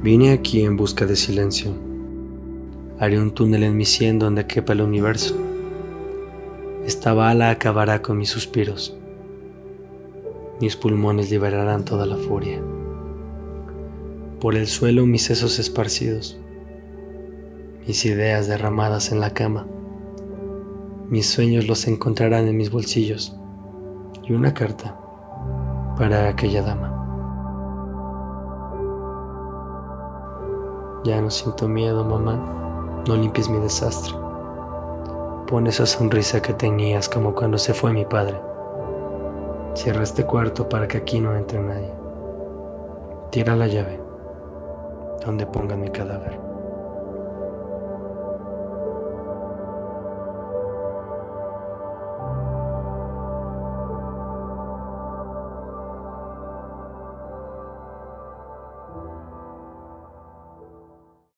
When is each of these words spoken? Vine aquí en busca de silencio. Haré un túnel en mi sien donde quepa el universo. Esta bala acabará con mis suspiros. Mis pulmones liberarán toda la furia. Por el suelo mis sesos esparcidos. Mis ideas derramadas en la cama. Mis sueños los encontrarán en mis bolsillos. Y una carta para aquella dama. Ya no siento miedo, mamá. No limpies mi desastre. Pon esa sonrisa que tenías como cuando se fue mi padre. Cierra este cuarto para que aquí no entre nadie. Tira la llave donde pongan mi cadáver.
Vine 0.00 0.30
aquí 0.30 0.64
en 0.64 0.76
busca 0.76 1.06
de 1.06 1.16
silencio. 1.16 1.72
Haré 3.00 3.20
un 3.20 3.32
túnel 3.32 3.64
en 3.64 3.76
mi 3.76 3.84
sien 3.84 4.20
donde 4.20 4.46
quepa 4.46 4.72
el 4.72 4.82
universo. 4.82 5.36
Esta 6.86 7.14
bala 7.14 7.50
acabará 7.50 8.00
con 8.00 8.16
mis 8.16 8.28
suspiros. 8.28 8.96
Mis 10.60 10.76
pulmones 10.76 11.32
liberarán 11.32 11.84
toda 11.84 12.06
la 12.06 12.16
furia. 12.16 12.62
Por 14.40 14.54
el 14.54 14.68
suelo 14.68 15.04
mis 15.04 15.22
sesos 15.24 15.58
esparcidos. 15.58 16.38
Mis 17.84 18.04
ideas 18.04 18.46
derramadas 18.46 19.10
en 19.10 19.18
la 19.18 19.34
cama. 19.34 19.66
Mis 21.08 21.26
sueños 21.28 21.66
los 21.66 21.88
encontrarán 21.88 22.46
en 22.46 22.56
mis 22.56 22.70
bolsillos. 22.70 23.36
Y 24.22 24.32
una 24.32 24.54
carta 24.54 24.96
para 25.96 26.28
aquella 26.28 26.62
dama. 26.62 26.97
Ya 31.04 31.20
no 31.20 31.30
siento 31.30 31.68
miedo, 31.68 32.04
mamá. 32.04 33.02
No 33.06 33.16
limpies 33.16 33.48
mi 33.48 33.58
desastre. 33.58 34.14
Pon 35.46 35.66
esa 35.66 35.86
sonrisa 35.86 36.42
que 36.42 36.52
tenías 36.52 37.08
como 37.08 37.34
cuando 37.34 37.58
se 37.58 37.72
fue 37.72 37.92
mi 37.92 38.04
padre. 38.04 38.40
Cierra 39.74 40.02
este 40.02 40.24
cuarto 40.24 40.68
para 40.68 40.88
que 40.88 40.98
aquí 40.98 41.20
no 41.20 41.34
entre 41.34 41.60
nadie. 41.60 41.92
Tira 43.30 43.54
la 43.56 43.66
llave 43.66 44.08
donde 45.24 45.46
pongan 45.46 45.80
mi 45.80 45.90
cadáver. 45.90 46.38